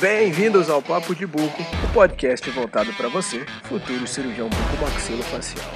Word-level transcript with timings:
Bem-vindos 0.00 0.70
ao 0.70 0.80
Papo 0.80 1.12
de 1.12 1.26
Buco, 1.26 1.60
o 1.82 1.92
podcast 1.92 2.48
voltado 2.50 2.92
para 2.92 3.08
você, 3.08 3.44
futuro 3.64 4.06
cirurgião 4.06 4.48
bucomaxilofacial. 4.48 5.66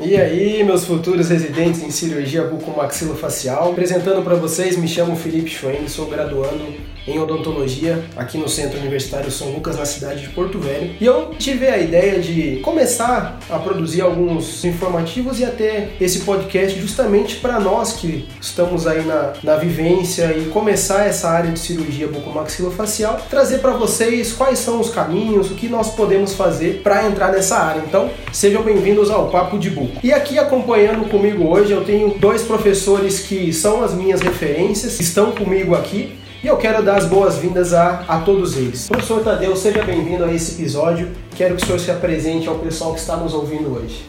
E 0.00 0.16
aí, 0.16 0.64
meus 0.64 0.84
futuros 0.84 1.28
residentes 1.28 1.80
em 1.80 1.92
cirurgia 1.92 2.42
bucomaxilofacial, 2.42 3.70
apresentando 3.70 4.24
para 4.24 4.34
vocês, 4.34 4.76
me 4.76 4.88
chamo 4.88 5.14
Felipe 5.14 5.48
Schwen, 5.48 5.86
sou 5.86 6.10
graduando 6.10 6.74
em 7.06 7.18
odontologia 7.18 8.04
aqui 8.16 8.38
no 8.38 8.48
Centro 8.48 8.78
Universitário 8.78 9.30
São 9.30 9.50
Lucas, 9.50 9.76
na 9.76 9.84
cidade 9.84 10.22
de 10.22 10.28
Porto 10.28 10.58
Velho. 10.58 10.90
E 11.00 11.04
eu 11.04 11.30
tive 11.38 11.66
a 11.66 11.78
ideia 11.78 12.18
de 12.18 12.60
começar 12.62 13.38
a 13.48 13.58
produzir 13.58 14.00
alguns 14.00 14.64
informativos 14.64 15.40
e 15.40 15.44
até 15.44 15.90
esse 16.00 16.20
podcast 16.20 16.78
justamente 16.80 17.36
para 17.36 17.60
nós 17.60 17.94
que 17.94 18.26
estamos 18.40 18.86
aí 18.86 19.04
na, 19.04 19.34
na 19.42 19.56
vivência 19.56 20.34
e 20.36 20.46
começar 20.46 21.06
essa 21.06 21.28
área 21.28 21.50
de 21.50 21.58
cirurgia 21.58 22.08
bucomaxilofacial, 22.08 23.20
trazer 23.28 23.58
para 23.58 23.72
vocês 23.72 24.32
quais 24.32 24.58
são 24.58 24.80
os 24.80 24.90
caminhos, 24.90 25.50
o 25.50 25.54
que 25.54 25.68
nós 25.68 25.94
podemos 25.94 26.34
fazer 26.34 26.80
para 26.82 27.06
entrar 27.06 27.32
nessa 27.32 27.56
área. 27.58 27.82
Então, 27.86 28.10
sejam 28.32 28.62
bem-vindos 28.62 29.10
ao 29.10 29.28
Papo 29.28 29.58
de 29.58 29.70
Buco. 29.70 29.98
E 30.02 30.12
aqui 30.12 30.38
acompanhando 30.38 31.08
comigo 31.08 31.48
hoje 31.48 31.72
eu 31.72 31.84
tenho 31.84 32.14
dois 32.18 32.42
professores 32.42 33.20
que 33.20 33.52
são 33.52 33.82
as 33.82 33.92
minhas 33.94 34.20
referências, 34.20 34.98
estão 35.00 35.32
comigo 35.32 35.74
aqui. 35.74 36.23
E 36.44 36.46
eu 36.46 36.58
quero 36.58 36.82
dar 36.82 36.96
as 36.96 37.06
boas-vindas 37.06 37.72
a, 37.72 38.00
a 38.06 38.20
todos 38.20 38.54
eles. 38.54 38.86
Professor 38.86 39.24
Tadeu, 39.24 39.56
seja 39.56 39.82
bem-vindo 39.82 40.22
a 40.22 40.30
esse 40.30 40.60
episódio. 40.60 41.10
Quero 41.34 41.56
que 41.56 41.62
o 41.62 41.66
senhor 41.66 41.80
se 41.80 41.90
apresente 41.90 42.46
ao 42.46 42.58
pessoal 42.58 42.92
que 42.92 43.00
está 43.00 43.16
nos 43.16 43.32
ouvindo 43.32 43.74
hoje. 43.74 44.04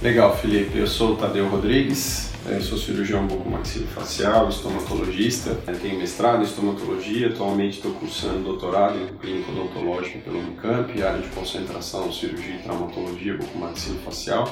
Legal, 0.00 0.34
Felipe. 0.38 0.78
Eu 0.78 0.86
sou 0.86 1.12
o 1.12 1.16
Tadeu 1.16 1.46
Rodrigues, 1.46 2.30
eu 2.48 2.62
sou 2.62 2.78
cirurgião 2.78 3.26
bucomaxilofacial, 3.26 4.48
estomatologista, 4.48 5.54
tenho 5.82 5.98
mestrado 5.98 6.40
em 6.40 6.44
estomatologia, 6.44 7.28
atualmente 7.28 7.76
estou 7.76 7.92
cursando 7.92 8.38
doutorado 8.38 8.98
em 8.98 9.14
clínica 9.18 9.52
odontológica 9.52 10.20
pelo 10.20 10.38
Unicamp, 10.38 11.02
área 11.02 11.20
de 11.20 11.28
concentração 11.28 12.10
cirurgia 12.10 12.54
e 12.54 12.58
traumatologia 12.60 13.36
bucomaxilofacial. 13.36 14.50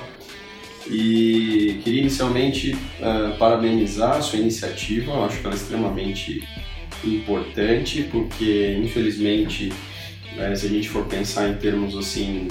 E 0.87 1.81
queria 1.83 2.03
inicialmente 2.03 2.75
uh, 2.75 3.39
parabenizar 3.39 4.19
a 4.19 4.21
sua 4.21 4.41
iniciativa, 4.41 5.11
eu 5.11 5.25
acho 5.25 5.39
que 5.39 5.47
ela 5.47 5.55
é 5.55 5.57
extremamente 5.57 6.43
importante, 7.05 8.09
porque 8.11 8.79
infelizmente, 8.83 9.73
né, 10.37 10.55
se 10.55 10.67
a 10.67 10.69
gente 10.69 10.89
for 10.89 11.05
pensar 11.07 11.49
em 11.49 11.55
termos 11.55 11.97
assim, 11.97 12.49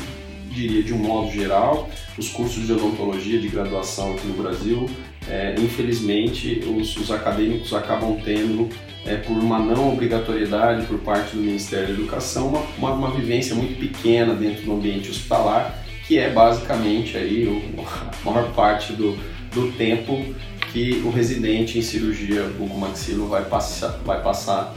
diria 0.49 0.83
de 0.83 0.93
um 0.93 0.97
modo 0.97 1.31
geral, 1.31 1.89
os 2.17 2.29
cursos 2.29 2.65
de 2.65 2.73
odontologia 2.73 3.39
de 3.39 3.47
graduação 3.47 4.13
aqui 4.13 4.27
no 4.27 4.33
Brasil, 4.33 4.89
é, 5.27 5.55
infelizmente, 5.57 6.61
os, 6.67 6.97
os, 6.97 7.11
acadêmicos 7.11 7.73
acabam 7.73 8.19
tendo, 8.23 8.69
é, 9.05 9.15
por 9.15 9.37
uma 9.37 9.59
não 9.59 9.93
obrigatoriedade 9.93 10.85
por 10.87 10.99
parte 10.99 11.35
do 11.35 11.41
Ministério 11.41 11.87
da 11.87 11.93
Educação, 11.93 12.49
uma, 12.49 12.61
uma, 12.77 12.93
uma 12.93 13.11
vivência 13.11 13.55
muito 13.55 13.79
pequena 13.79 14.33
dentro 14.33 14.63
do 14.63 14.73
ambiente 14.73 15.09
hospitalar, 15.09 15.83
que 16.07 16.17
é 16.17 16.29
basicamente 16.29 17.15
aí 17.17 17.45
o, 17.47 17.81
a 17.81 18.29
maior 18.29 18.51
parte 18.53 18.93
do, 18.93 19.17
do 19.53 19.71
tempo 19.73 20.25
que 20.71 21.01
o 21.05 21.09
residente 21.09 21.77
em 21.77 21.81
cirurgia 21.81 22.43
bucomaxilo 22.57 23.27
vai 23.27 23.43
passar, 23.45 23.99
vai 24.05 24.21
passar 24.21 24.73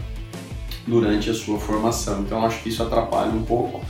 durante 0.87 1.31
a 1.31 1.35
sua 1.35 1.59
formação. 1.59 2.23
Então 2.23 2.45
acho 2.45 2.63
que 2.63 2.69
isso 2.69 2.83
atrapalha 2.83 3.31
um 3.31 3.45
pouco 3.45 3.85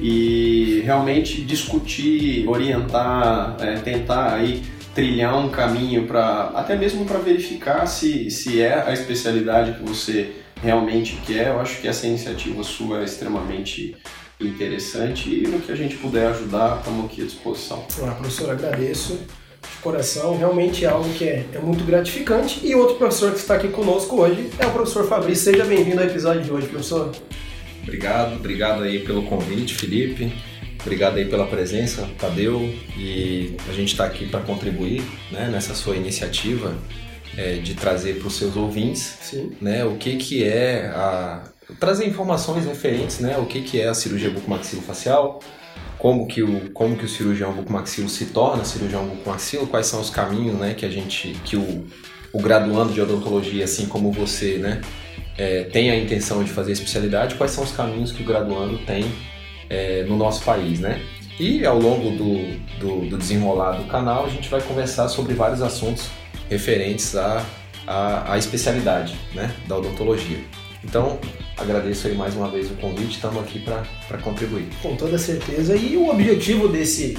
e 0.00 0.82
realmente 0.84 1.42
discutir, 1.42 2.48
orientar, 2.48 3.56
é, 3.60 3.76
tentar 3.76 4.34
aí 4.34 4.62
trilhar 4.94 5.38
um 5.38 5.48
caminho 5.48 6.06
para 6.06 6.52
até 6.54 6.76
mesmo 6.76 7.04
para 7.04 7.18
verificar 7.18 7.86
se, 7.86 8.30
se 8.30 8.60
é 8.60 8.82
a 8.86 8.92
especialidade 8.92 9.78
que 9.78 9.82
você 9.82 10.32
realmente 10.62 11.16
quer. 11.26 11.48
Eu 11.48 11.60
acho 11.60 11.80
que 11.80 11.88
essa 11.88 12.06
iniciativa 12.06 12.62
sua 12.62 13.00
é 13.00 13.04
extremamente 13.04 13.96
interessante 14.40 15.30
e 15.30 15.46
no 15.46 15.60
que 15.60 15.70
a 15.70 15.76
gente 15.76 15.96
puder 15.96 16.28
ajudar, 16.28 16.78
estamos 16.78 17.04
aqui 17.04 17.22
à 17.22 17.24
disposição. 17.24 17.84
Ah, 18.02 18.12
professor, 18.12 18.50
agradeço 18.50 19.20
coração, 19.82 20.36
realmente 20.36 20.84
é 20.84 20.88
algo 20.88 21.08
que 21.14 21.24
é, 21.24 21.44
é, 21.52 21.58
muito 21.58 21.84
gratificante. 21.84 22.60
E 22.64 22.74
outro 22.74 22.96
professor 22.96 23.32
que 23.32 23.38
está 23.38 23.54
aqui 23.54 23.68
conosco 23.68 24.20
hoje 24.20 24.50
é 24.58 24.66
o 24.66 24.70
professor 24.70 25.06
Fabrício. 25.06 25.52
Seja 25.52 25.64
bem-vindo 25.64 26.00
ao 26.00 26.06
episódio 26.06 26.42
de 26.42 26.52
hoje, 26.52 26.68
professor. 26.68 27.12
Obrigado, 27.82 28.36
obrigado 28.36 28.82
aí 28.82 29.00
pelo 29.00 29.24
convite, 29.24 29.74
Felipe. 29.74 30.32
Obrigado 30.80 31.16
aí 31.16 31.24
pela 31.24 31.46
presença, 31.46 32.08
Tadeu. 32.18 32.60
E 32.96 33.56
a 33.68 33.72
gente 33.72 33.92
está 33.92 34.04
aqui 34.04 34.26
para 34.26 34.40
contribuir 34.40 35.02
né, 35.30 35.48
nessa 35.50 35.74
sua 35.74 35.96
iniciativa 35.96 36.76
é, 37.36 37.54
de 37.54 37.74
trazer 37.74 38.18
para 38.18 38.28
os 38.28 38.36
seus 38.36 38.56
ouvintes 38.56 39.34
né, 39.60 39.84
o 39.84 39.96
que, 39.96 40.16
que 40.16 40.44
é 40.44 40.86
a. 40.88 41.44
trazer 41.78 42.06
informações 42.06 42.66
referentes, 42.66 43.20
né? 43.20 43.38
O 43.38 43.46
que, 43.46 43.62
que 43.62 43.80
é 43.80 43.88
a 43.88 43.94
cirurgia 43.94 44.30
bucomaxilofacial, 44.30 45.40
como 46.02 46.26
que 46.26 46.42
o, 46.42 46.68
como 46.72 46.96
que 46.96 47.04
o 47.04 47.08
cirurgião 47.08 47.52
bucomaxilo 47.52 48.08
se 48.08 48.26
torna 48.26 48.64
cirurgião 48.64 49.06
bucomaxilo, 49.06 49.68
quais 49.68 49.86
são 49.86 50.00
os 50.00 50.10
caminhos 50.10 50.58
né, 50.58 50.74
que 50.74 50.84
a 50.84 50.88
gente, 50.88 51.28
que 51.44 51.56
o, 51.56 51.86
o 52.32 52.42
graduando 52.42 52.92
de 52.92 53.00
odontologia, 53.00 53.62
assim 53.62 53.86
como 53.86 54.10
você, 54.10 54.58
né, 54.58 54.80
é, 55.38 55.62
tem 55.62 55.90
a 55.90 55.96
intenção 55.96 56.42
de 56.42 56.50
fazer 56.50 56.72
especialidade, 56.72 57.36
quais 57.36 57.52
são 57.52 57.62
os 57.62 57.70
caminhos 57.70 58.10
que 58.10 58.20
o 58.20 58.26
graduando 58.26 58.78
tem 58.78 59.12
é, 59.70 60.02
no 60.02 60.16
nosso 60.16 60.42
país, 60.42 60.80
né? 60.80 61.00
E 61.38 61.64
ao 61.64 61.78
longo 61.78 62.10
do, 62.10 62.34
do, 62.80 63.08
do, 63.08 63.16
desenrolar 63.16 63.76
do 63.76 63.84
canal, 63.84 64.26
a 64.26 64.28
gente 64.28 64.48
vai 64.48 64.60
conversar 64.60 65.08
sobre 65.08 65.34
vários 65.34 65.62
assuntos 65.62 66.10
referentes 66.50 67.14
à, 67.14 67.46
à, 67.86 68.32
à 68.32 68.38
especialidade 68.38 69.14
né, 69.34 69.54
da 69.68 69.76
odontologia. 69.76 70.38
Então, 70.84 71.18
agradeço 71.56 72.08
aí 72.08 72.14
mais 72.14 72.34
uma 72.34 72.48
vez 72.48 72.70
o 72.70 72.74
convite, 72.74 73.16
estamos 73.16 73.42
aqui 73.42 73.60
para 73.60 74.18
contribuir. 74.18 74.68
Com 74.82 74.96
toda 74.96 75.16
certeza. 75.16 75.76
E 75.76 75.96
o 75.96 76.08
objetivo 76.08 76.68
desse, 76.68 77.16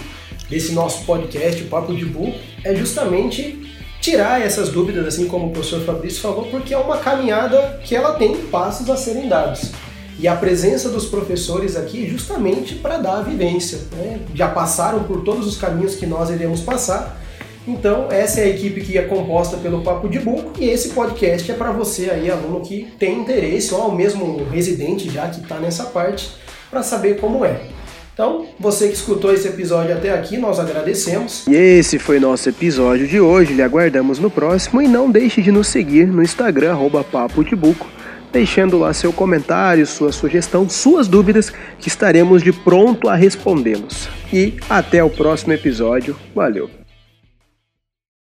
desse 0.49 0.73
nosso 0.73 1.05
podcast, 1.05 1.63
o 1.63 1.67
Papo 1.67 1.95
de 1.95 2.05
Bull, 2.05 2.33
é 2.63 2.75
justamente 2.75 3.71
tirar 4.01 4.41
essas 4.41 4.69
dúvidas, 4.69 5.07
assim 5.07 5.27
como 5.27 5.47
o 5.47 5.51
professor 5.51 5.81
Fabrício 5.81 6.21
falou, 6.21 6.47
porque 6.47 6.73
é 6.73 6.77
uma 6.77 6.97
caminhada 6.97 7.79
que 7.83 7.95
ela 7.95 8.15
tem 8.15 8.35
passos 8.47 8.89
a 8.89 8.97
serem 8.97 9.29
dados. 9.29 9.71
E 10.19 10.27
a 10.27 10.35
presença 10.35 10.89
dos 10.89 11.05
professores 11.05 11.75
aqui 11.75 12.07
justamente 12.07 12.75
para 12.75 12.97
dar 12.97 13.19
a 13.19 13.21
vivência. 13.21 13.79
Né? 13.93 14.19
Já 14.35 14.49
passaram 14.49 15.03
por 15.03 15.23
todos 15.23 15.47
os 15.47 15.57
caminhos 15.57 15.95
que 15.95 16.05
nós 16.05 16.29
iremos 16.29 16.59
passar 16.59 17.22
então, 17.67 18.07
essa 18.11 18.41
é 18.41 18.45
a 18.45 18.49
equipe 18.49 18.81
que 18.81 18.97
é 18.97 19.03
composta 19.03 19.57
pelo 19.57 19.81
Papo 19.81 20.09
de 20.09 20.19
Buco 20.19 20.51
e 20.59 20.69
esse 20.69 20.89
podcast 20.89 21.49
é 21.51 21.55
para 21.55 21.71
você 21.71 22.09
aí, 22.09 22.29
aluno 22.29 22.61
que 22.61 22.87
tem 22.99 23.19
interesse 23.19 23.73
ou 23.73 23.91
mesmo 23.93 24.45
residente 24.51 25.09
já 25.09 25.27
que 25.27 25.41
está 25.41 25.59
nessa 25.59 25.85
parte, 25.85 26.31
para 26.69 26.83
saber 26.83 27.19
como 27.19 27.45
é. 27.45 27.61
Então, 28.13 28.45
você 28.59 28.89
que 28.89 28.93
escutou 28.93 29.33
esse 29.33 29.47
episódio 29.47 29.93
até 29.93 30.11
aqui, 30.11 30.37
nós 30.37 30.59
agradecemos. 30.59 31.47
E 31.47 31.55
esse 31.55 31.97
foi 31.97 32.19
nosso 32.19 32.47
episódio 32.47 33.07
de 33.07 33.19
hoje. 33.19 33.53
Lhe 33.53 33.63
aguardamos 33.63 34.19
no 34.19 34.29
próximo 34.29 34.81
e 34.81 34.87
não 34.87 35.09
deixe 35.09 35.41
de 35.41 35.51
nos 35.51 35.67
seguir 35.67 36.05
no 36.05 36.21
Instagram 36.21 36.73
arroba 36.73 37.03
Papo 37.03 37.43
de 37.43 37.55
Buco, 37.55 37.87
deixando 38.31 38.77
lá 38.77 38.93
seu 38.93 39.11
comentário, 39.11 39.87
sua 39.87 40.11
sugestão, 40.11 40.69
suas 40.69 41.07
dúvidas, 41.07 41.51
que 41.79 41.87
estaremos 41.87 42.43
de 42.43 42.53
pronto 42.53 43.09
a 43.09 43.15
respondê-los. 43.15 44.07
E 44.31 44.53
até 44.69 45.03
o 45.03 45.09
próximo 45.09 45.53
episódio. 45.53 46.15
Valeu! 46.35 46.82